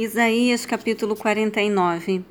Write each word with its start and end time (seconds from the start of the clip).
Isaías 0.00 0.64
capítulo 0.64 1.16
49 1.16 2.24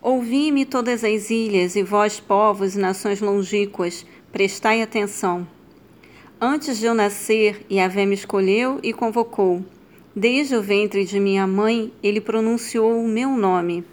Ouvi-me 0.00 0.64
todas 0.64 1.02
as 1.02 1.30
ilhas, 1.30 1.74
e 1.74 1.82
vós, 1.82 2.20
povos 2.20 2.76
e 2.76 2.78
nações 2.78 3.20
longínquas, 3.20 4.06
prestai 4.30 4.82
atenção. 4.82 5.44
Antes 6.40 6.78
de 6.78 6.86
eu 6.86 6.94
nascer, 6.94 7.66
Yahvé 7.68 8.06
me 8.06 8.14
escolheu 8.14 8.78
e 8.84 8.92
convocou. 8.92 9.64
Desde 10.14 10.54
o 10.54 10.62
ventre 10.62 11.04
de 11.04 11.18
minha 11.18 11.44
mãe, 11.44 11.92
ele 12.04 12.20
pronunciou 12.20 12.96
o 13.04 13.08
meu 13.08 13.30
nome. 13.30 13.84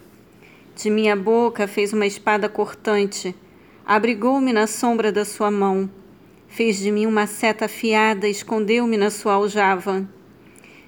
De 0.76 0.92
minha 0.92 1.16
boca 1.16 1.68
fez 1.68 1.92
uma 1.92 2.06
espada 2.06 2.48
cortante, 2.48 3.36
abrigou-me 3.84 4.54
na 4.54 4.68
sombra 4.68 5.12
da 5.12 5.26
sua 5.26 5.50
mão. 5.50 5.90
Fez 6.48 6.78
de 6.78 6.92
mim 6.92 7.08
uma 7.08 7.26
seta 7.26 7.66
afiada, 7.66 8.28
escondeu-me 8.28 8.98
na 8.98 9.10
sua 9.10 9.34
aljava. 9.34 10.08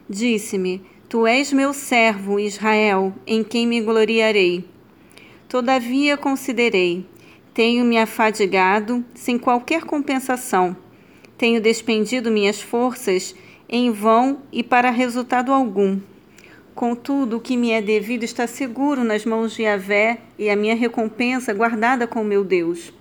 Disse-me: 0.08 0.91
Tu 1.12 1.28
és 1.28 1.52
meu 1.52 1.74
servo, 1.74 2.40
Israel, 2.40 3.14
em 3.28 3.44
quem 3.44 3.68
me 3.68 3.82
gloriarei. 3.82 4.64
Todavia 5.50 6.16
considerei: 6.16 7.06
tenho 7.54 7.84
me 7.84 7.98
afadigado 7.98 9.04
sem 9.14 9.38
qualquer 9.38 9.84
compensação. 9.84 10.74
Tenho 11.38 11.60
despendido 11.60 12.32
minhas 12.32 12.62
forças 12.62 13.36
em 13.68 13.92
vão 13.92 14.40
e 14.54 14.64
para 14.64 14.90
resultado 14.90 15.52
algum. 15.52 16.00
Contudo, 16.74 17.36
o 17.36 17.42
que 17.42 17.58
me 17.58 17.72
é 17.72 17.82
devido 17.82 18.24
está 18.24 18.48
seguro 18.48 19.04
nas 19.04 19.26
mãos 19.26 19.54
de 19.54 19.64
Yahvé 19.64 20.20
e 20.40 20.50
a 20.50 20.56
minha 20.56 20.76
recompensa 20.78 21.54
guardada 21.54 22.08
com 22.08 22.24
meu 22.24 22.42
Deus. 22.42 22.94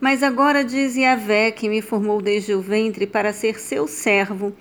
Mas 0.00 0.24
agora 0.24 0.64
diz 0.64 0.96
Yahvé 0.96 1.52
que 1.52 1.68
me 1.68 1.80
formou 1.80 2.20
desde 2.20 2.52
o 2.52 2.60
ventre 2.60 3.06
para 3.06 3.32
ser 3.32 3.60
seu 3.60 3.86
servo, 3.86 4.52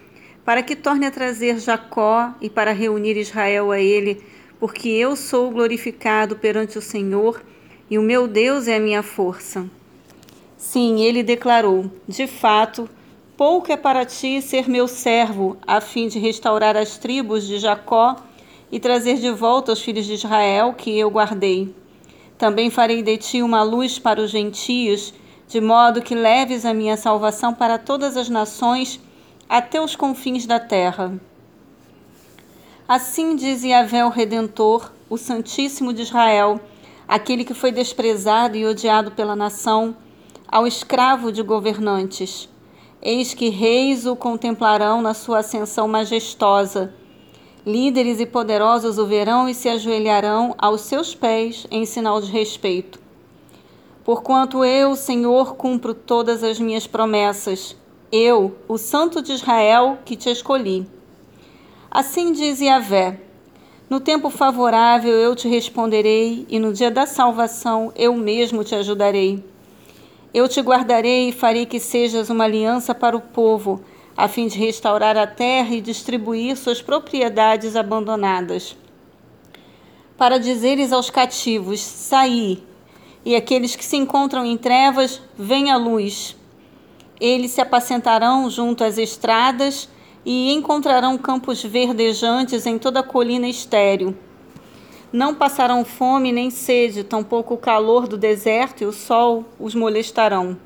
para 0.48 0.64
que 0.64 0.78
torne 0.78 1.06
a 1.06 1.12
trazer 1.12 1.60
Jacó 1.60 2.32
e 2.40 2.50
para 2.50 2.72
reunir 2.72 3.18
Israel 3.18 3.70
a 3.70 3.82
ele 3.82 4.24
porque 4.58 4.88
eu 4.88 5.14
sou 5.14 5.52
glorificado 5.52 6.38
perante 6.38 6.78
o 6.78 6.82
Senhor 6.82 7.44
e 7.90 7.98
o 7.98 8.02
meu 8.02 8.30
Deus 8.30 8.66
é 8.66 8.78
a 8.78 8.80
minha 8.80 9.04
força. 9.04 9.70
Sim, 10.56 11.02
ele 11.02 11.22
declarou: 11.22 11.92
De 12.08 12.28
fato, 12.28 12.90
pouco 13.36 13.74
é 13.74 13.76
para 13.76 14.06
ti 14.06 14.42
ser 14.42 14.70
meu 14.70 14.88
servo, 14.88 15.58
a 15.68 15.82
fim 15.82 16.08
de 16.08 16.18
restaurar 16.18 16.78
as 16.78 16.98
tribos 16.98 17.46
de 17.46 17.60
Jacó 17.60 18.16
e 18.72 18.80
trazer 18.80 19.18
de 19.18 19.30
volta 19.30 19.74
os 19.74 19.82
filhos 19.82 20.06
de 20.06 20.14
Israel 20.14 20.74
que 20.74 20.98
eu 20.98 21.12
guardei. 21.12 21.76
Também 22.38 22.70
farei 22.70 23.04
de 23.04 23.18
ti 23.18 23.42
uma 23.42 23.64
luz 23.64 24.00
para 24.00 24.22
os 24.22 24.32
gentios, 24.32 25.14
de 25.46 25.60
modo 25.60 26.02
que 26.02 26.16
leves 26.16 26.64
a 26.64 26.74
minha 26.74 26.96
salvação 26.96 27.54
para 27.54 27.78
todas 27.78 28.16
as 28.16 28.30
nações 28.30 28.98
até 29.50 29.82
os 29.82 29.96
confins 29.96 30.46
da 30.46 30.60
terra. 30.60 31.20
Assim 32.88 33.36
diz 33.36 33.64
Yahvé 33.64 34.06
o 34.06 34.10
Redentor, 34.10 34.92
o 35.10 35.18
Santíssimo 35.18 35.94
de 35.94 36.02
Israel, 36.02 36.60
aquele 37.08 37.46
que 37.46 37.54
foi 37.54 37.72
desprezado 37.72 38.58
e 38.58 38.66
odiado 38.66 39.12
pela 39.12 39.36
nação, 39.36 39.96
ao 40.48 40.66
escravo 40.66 41.32
de 41.32 41.42
governantes. 41.42 42.50
Eis 43.02 43.34
que 43.34 43.50
reis 43.50 44.06
o 44.06 44.16
contemplarão 44.16 45.02
na 45.02 45.14
sua 45.14 45.40
ascensão 45.40 45.88
majestosa. 45.88 46.94
Líderes 47.66 48.20
e 48.20 48.26
poderosos 48.26 48.98
o 48.98 49.06
verão 49.06 49.48
e 49.48 49.54
se 49.54 49.70
ajoelharão 49.70 50.56
aos 50.58 50.82
seus 50.82 51.14
pés 51.14 51.68
em 51.70 51.86
sinal 51.86 52.22
de 52.22 52.32
respeito. 52.32 53.00
Porquanto 54.04 54.64
eu, 54.64 54.96
Senhor, 54.96 55.56
cumpro 55.56 55.94
todas 55.94 56.42
as 56.42 56.60
minhas 56.60 56.88
promessas, 56.88 57.76
eu, 58.12 58.56
o 58.68 58.78
Santo 58.78 59.22
de 59.22 59.34
Israel, 59.34 59.98
que 60.06 60.16
te 60.16 60.30
escolhi. 60.30 60.88
Assim 61.92 62.32
diz 62.32 62.62
Yahvé: 62.62 63.20
No 63.90 64.00
tempo 64.00 64.30
favorável 64.30 65.12
eu 65.12 65.36
te 65.36 65.48
responderei, 65.48 66.46
e 66.50 66.60
no 66.60 66.74
dia 66.74 66.90
da 66.90 67.06
salvação 67.06 67.92
eu 67.96 68.16
mesmo 68.16 68.64
te 68.64 68.76
ajudarei. 68.76 69.44
Eu 70.34 70.48
te 70.48 70.62
guardarei 70.62 71.30
e 71.30 71.34
farei 71.34 71.66
que 71.66 71.80
sejas 71.80 72.30
uma 72.30 72.44
aliança 72.44 72.94
para 72.94 73.16
o 73.16 73.22
povo, 73.22 73.82
a 74.16 74.28
fim 74.28 74.48
de 74.48 74.58
restaurar 74.58 75.18
a 75.18 75.28
terra 75.28 75.74
e 75.74 75.82
distribuir 75.82 76.56
suas 76.56 76.82
propriedades 76.82 77.76
abandonadas. 77.76 78.78
Para 80.18 80.38
dizeres 80.38 80.94
aos 80.94 81.10
cativos: 81.10 81.82
Saí, 81.82 82.64
e 83.26 83.36
aqueles 83.36 83.76
que 83.76 83.84
se 83.84 83.98
encontram 83.98 84.46
em 84.46 84.58
trevas, 84.58 85.22
venha 85.38 85.74
a 85.74 85.78
luz. 85.78 86.36
Eles 87.20 87.52
se 87.52 87.62
apacentarão 87.62 88.50
junto 88.50 88.84
às 88.84 88.98
estradas 88.98 89.90
e 90.26 90.52
encontrarão 90.54 91.18
campos 91.18 91.64
verdejantes 91.64 92.66
em 92.66 92.78
toda 92.78 93.00
a 93.00 93.04
colina 93.04 93.48
estéril. 93.48 94.16
Não 95.12 95.34
passarão 95.34 95.86
fome 95.86 96.32
nem 96.32 96.50
sede, 96.50 97.04
tampouco 97.04 97.54
o 97.54 97.58
calor 97.58 98.08
do 98.08 98.18
deserto 98.18 98.82
e 98.82 98.86
o 98.86 98.92
sol 98.92 99.46
os 99.58 99.74
molestarão. 99.74 100.58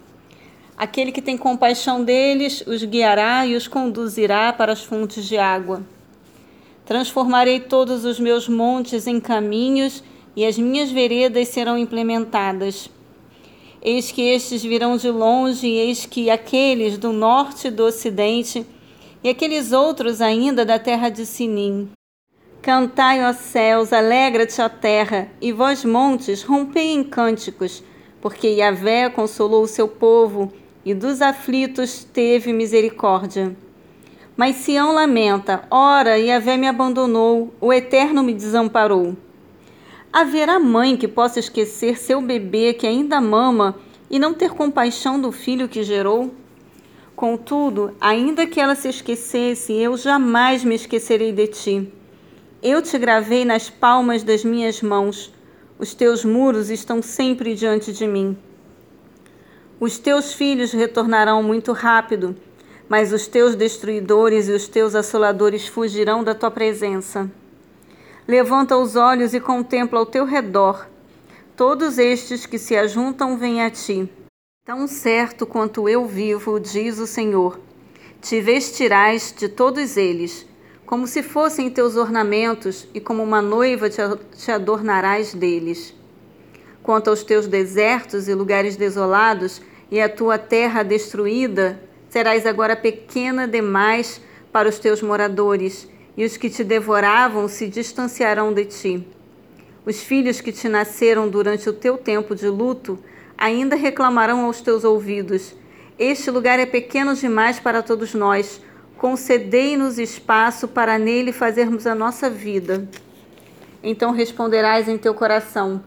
Aquele 0.75 1.11
que 1.11 1.21
tem 1.21 1.37
compaixão 1.37 2.03
deles 2.03 2.63
os 2.65 2.83
guiará 2.83 3.45
e 3.45 3.55
os 3.55 3.67
conduzirá 3.67 4.51
para 4.51 4.73
as 4.73 4.83
fontes 4.83 5.25
de 5.25 5.37
água. 5.37 5.83
Transformarei 6.85 7.59
todos 7.59 8.03
os 8.03 8.19
meus 8.19 8.49
montes 8.49 9.05
em 9.05 9.19
caminhos 9.19 10.03
e 10.35 10.43
as 10.43 10.57
minhas 10.57 10.89
veredas 10.89 11.49
serão 11.49 11.77
implementadas. 11.77 12.89
Eis 13.81 14.11
que 14.11 14.21
estes 14.21 14.61
virão 14.61 14.95
de 14.95 15.09
longe, 15.09 15.67
e 15.67 15.77
eis 15.77 16.05
que 16.05 16.29
aqueles 16.29 16.97
do 16.97 17.11
norte 17.11 17.67
e 17.67 17.71
do 17.71 17.83
ocidente 17.83 18.65
e 19.23 19.29
aqueles 19.29 19.71
outros 19.71 20.21
ainda 20.21 20.65
da 20.65 20.79
terra 20.79 21.09
de 21.09 21.25
Sinim. 21.25 21.89
Cantai, 22.61 23.23
ó 23.23 23.33
céus, 23.33 23.91
alegra-te, 23.91 24.61
ó 24.61 24.69
terra, 24.69 25.29
e 25.41 25.51
vós, 25.51 25.83
montes, 25.83 26.43
rompei 26.43 26.91
em 26.91 27.03
cânticos, 27.03 27.83
porque 28.19 28.47
Yahvé 28.47 29.09
consolou 29.09 29.63
o 29.63 29.67
seu 29.67 29.87
povo, 29.87 30.51
e 30.85 30.93
dos 30.93 31.21
aflitos 31.21 32.03
teve 32.03 32.53
misericórdia. 32.53 33.55
Mas 34.35 34.57
Sião 34.57 34.93
lamenta, 34.93 35.63
ora, 35.69 36.17
Yahvé 36.17 36.57
me 36.57 36.67
abandonou, 36.67 37.53
o 37.59 37.73
Eterno 37.73 38.23
me 38.23 38.33
desamparou. 38.33 39.15
Haverá 40.13 40.59
mãe 40.59 40.97
que 40.97 41.07
possa 41.07 41.39
esquecer 41.39 41.97
seu 41.97 42.21
bebê 42.21 42.73
que 42.73 42.85
ainda 42.85 43.21
mama 43.21 43.77
e 44.09 44.19
não 44.19 44.33
ter 44.33 44.51
compaixão 44.51 45.19
do 45.19 45.31
filho 45.31 45.69
que 45.69 45.83
gerou? 45.83 46.29
Contudo, 47.15 47.95
ainda 48.01 48.45
que 48.45 48.59
ela 48.59 48.75
se 48.75 48.89
esquecesse, 48.89 49.71
eu 49.71 49.95
jamais 49.95 50.65
me 50.65 50.75
esquecerei 50.75 51.31
de 51.31 51.47
ti. 51.47 51.93
Eu 52.61 52.81
te 52.81 52.97
gravei 52.97 53.45
nas 53.45 53.69
palmas 53.69 54.21
das 54.21 54.43
minhas 54.43 54.81
mãos. 54.81 55.33
Os 55.79 55.93
teus 55.93 56.25
muros 56.25 56.69
estão 56.69 57.01
sempre 57.01 57.55
diante 57.55 57.93
de 57.93 58.05
mim. 58.05 58.37
Os 59.79 59.97
teus 59.97 60.33
filhos 60.33 60.73
retornarão 60.73 61.41
muito 61.41 61.71
rápido, 61.71 62.35
mas 62.89 63.13
os 63.13 63.27
teus 63.27 63.55
destruidores 63.55 64.49
e 64.49 64.51
os 64.51 64.67
teus 64.67 64.93
assoladores 64.93 65.67
fugirão 65.67 66.21
da 66.21 66.35
tua 66.35 66.51
presença. 66.51 67.31
Levanta 68.31 68.77
os 68.77 68.95
olhos 68.95 69.33
e 69.33 69.41
contempla 69.41 69.99
ao 69.99 70.05
teu 70.05 70.23
redor. 70.23 70.87
Todos 71.53 71.97
estes 71.97 72.45
que 72.45 72.57
se 72.57 72.77
ajuntam 72.77 73.37
vêm 73.37 73.61
a 73.61 73.69
ti. 73.69 74.09
Tão 74.65 74.87
certo 74.87 75.45
quanto 75.45 75.89
eu 75.89 76.05
vivo, 76.05 76.57
diz 76.57 76.97
o 76.97 77.05
Senhor, 77.05 77.59
te 78.21 78.39
vestirás 78.39 79.35
de 79.37 79.49
todos 79.49 79.97
eles, 79.97 80.47
como 80.85 81.07
se 81.07 81.21
fossem 81.21 81.69
teus 81.69 81.97
ornamentos, 81.97 82.87
e 82.93 83.01
como 83.01 83.21
uma 83.21 83.41
noiva 83.41 83.89
te 83.89 84.49
adornarás 84.49 85.33
deles. 85.33 85.93
Quanto 86.81 87.09
aos 87.09 87.23
teus 87.25 87.47
desertos 87.47 88.29
e 88.29 88.33
lugares 88.33 88.77
desolados, 88.77 89.61
e 89.91 89.99
a 89.99 90.07
tua 90.07 90.37
terra 90.37 90.83
destruída, 90.83 91.83
serás 92.07 92.45
agora 92.45 92.77
pequena 92.77 93.45
demais 93.45 94.21
para 94.53 94.69
os 94.69 94.79
teus 94.79 95.01
moradores, 95.01 95.89
e 96.15 96.25
os 96.25 96.37
que 96.37 96.49
te 96.49 96.63
devoravam 96.63 97.47
se 97.47 97.67
distanciarão 97.67 98.53
de 98.53 98.65
ti. 98.65 99.07
Os 99.85 100.01
filhos 100.01 100.39
que 100.41 100.51
te 100.51 100.69
nasceram 100.69 101.29
durante 101.29 101.67
o 101.69 101.73
teu 101.73 101.97
tempo 101.97 102.35
de 102.35 102.47
luto 102.47 102.99
ainda 103.37 103.75
reclamarão 103.75 104.45
aos 104.45 104.61
teus 104.61 104.83
ouvidos: 104.83 105.55
Este 105.97 106.29
lugar 106.29 106.59
é 106.59 106.65
pequeno 106.65 107.15
demais 107.15 107.59
para 107.59 107.81
todos 107.81 108.13
nós. 108.13 108.61
Concedei-nos 108.97 109.97
espaço 109.97 110.67
para 110.67 110.99
nele 110.99 111.31
fazermos 111.31 111.87
a 111.87 111.95
nossa 111.95 112.29
vida. 112.29 112.87
Então 113.83 114.11
responderás 114.11 114.87
em 114.87 114.97
teu 114.97 115.15
coração: 115.15 115.83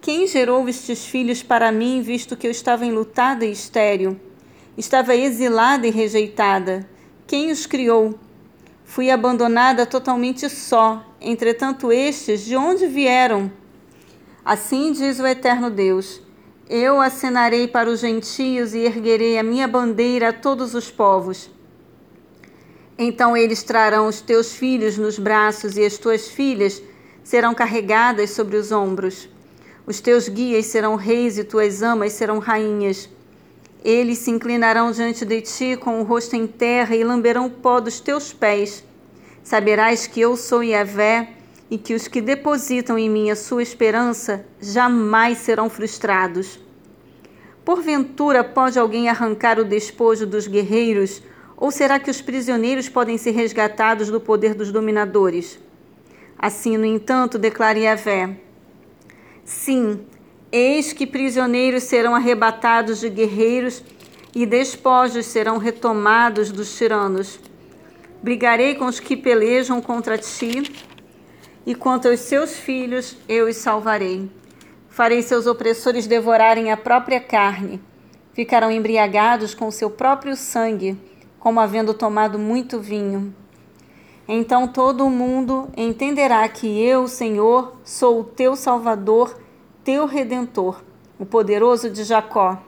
Quem 0.00 0.26
gerou 0.26 0.66
estes 0.66 1.04
filhos 1.04 1.42
para 1.42 1.70
mim, 1.70 2.00
visto 2.00 2.36
que 2.36 2.46
eu 2.46 2.50
estava 2.50 2.86
enlutada 2.86 3.44
e 3.44 3.52
estéril? 3.52 4.18
Estava 4.78 5.14
exilada 5.14 5.86
e 5.86 5.90
rejeitada. 5.90 6.88
Quem 7.26 7.50
os 7.50 7.66
criou? 7.66 8.18
Fui 8.88 9.10
abandonada 9.10 9.86
totalmente 9.86 10.48
só. 10.48 11.04
Entretanto, 11.20 11.92
estes 11.92 12.44
de 12.44 12.56
onde 12.56 12.86
vieram? 12.86 13.52
Assim 14.44 14.92
diz 14.92 15.20
o 15.20 15.26
eterno 15.26 15.70
Deus 15.70 16.22
eu 16.68 17.00
acenarei 17.00 17.66
para 17.66 17.88
os 17.88 18.00
gentios 18.00 18.74
e 18.74 18.80
erguerei 18.80 19.38
a 19.38 19.42
minha 19.42 19.66
bandeira 19.66 20.28
a 20.28 20.32
todos 20.34 20.74
os 20.74 20.90
povos. 20.90 21.50
Então 22.98 23.34
eles 23.34 23.62
trarão 23.62 24.06
os 24.06 24.20
teus 24.20 24.52
filhos 24.52 24.98
nos 24.98 25.18
braços 25.18 25.78
e 25.78 25.84
as 25.84 25.96
tuas 25.96 26.28
filhas 26.28 26.82
serão 27.24 27.54
carregadas 27.54 28.30
sobre 28.30 28.58
os 28.58 28.70
ombros. 28.70 29.30
Os 29.86 29.98
teus 30.00 30.28
guias 30.28 30.66
serão 30.66 30.94
reis 30.94 31.38
e 31.38 31.44
tuas 31.44 31.82
amas 31.82 32.12
serão 32.12 32.38
rainhas. 32.38 33.08
Eles 33.84 34.18
se 34.18 34.30
inclinarão 34.30 34.90
diante 34.90 35.24
de 35.24 35.40
ti 35.40 35.76
com 35.76 36.00
o 36.00 36.04
rosto 36.04 36.34
em 36.34 36.46
terra 36.46 36.96
e 36.96 37.04
lamberão 37.04 37.46
o 37.46 37.50
pó 37.50 37.80
dos 37.80 38.00
teus 38.00 38.32
pés. 38.32 38.84
Saberás 39.42 40.06
que 40.06 40.20
eu 40.20 40.36
sou 40.36 40.62
Yahvé 40.62 41.30
e 41.70 41.78
que 41.78 41.94
os 41.94 42.08
que 42.08 42.20
depositam 42.20 42.98
em 42.98 43.08
mim 43.08 43.30
a 43.30 43.36
sua 43.36 43.62
esperança 43.62 44.44
jamais 44.60 45.38
serão 45.38 45.70
frustrados. 45.70 46.58
Porventura 47.64 48.42
pode 48.42 48.78
alguém 48.78 49.08
arrancar 49.08 49.58
o 49.58 49.64
despojo 49.64 50.26
dos 50.26 50.46
guerreiros, 50.46 51.22
ou 51.56 51.70
será 51.70 51.98
que 51.98 52.10
os 52.10 52.22
prisioneiros 52.22 52.88
podem 52.88 53.18
ser 53.18 53.32
resgatados 53.32 54.10
do 54.10 54.20
poder 54.20 54.54
dos 54.54 54.72
dominadores? 54.72 55.58
Assim, 56.38 56.76
no 56.76 56.86
entanto, 56.86 57.38
declara 57.38 57.78
Yahvé: 57.78 58.36
Sim, 59.44 60.00
Eis 60.50 60.94
que 60.94 61.06
prisioneiros 61.06 61.82
serão 61.82 62.14
arrebatados 62.14 63.00
de 63.00 63.10
guerreiros 63.10 63.82
e 64.34 64.46
despojos 64.46 65.26
serão 65.26 65.58
retomados 65.58 66.50
dos 66.50 66.74
tiranos. 66.74 67.38
Brigarei 68.22 68.74
com 68.74 68.86
os 68.86 68.98
que 68.98 69.16
pelejam 69.16 69.80
contra 69.82 70.16
ti, 70.16 70.74
e 71.66 71.74
contra 71.74 72.12
os 72.12 72.20
seus 72.20 72.56
filhos 72.56 73.14
eu 73.28 73.46
os 73.46 73.56
salvarei. 73.56 74.30
Farei 74.88 75.20
seus 75.20 75.46
opressores 75.46 76.06
devorarem 76.06 76.72
a 76.72 76.78
própria 76.78 77.20
carne. 77.20 77.80
Ficarão 78.32 78.70
embriagados 78.70 79.54
com 79.54 79.70
seu 79.70 79.90
próprio 79.90 80.34
sangue, 80.34 80.96
como 81.38 81.60
havendo 81.60 81.92
tomado 81.92 82.38
muito 82.38 82.80
vinho. 82.80 83.34
Então 84.26 84.66
todo 84.66 85.04
o 85.04 85.10
mundo 85.10 85.68
entenderá 85.76 86.48
que 86.48 86.82
eu, 86.82 87.06
Senhor, 87.06 87.76
sou 87.84 88.20
o 88.20 88.24
teu 88.24 88.56
Salvador 88.56 89.38
teu 89.88 90.04
redentor, 90.04 90.84
o 91.18 91.24
poderoso 91.24 91.88
de 91.88 92.04
Jacó. 92.04 92.58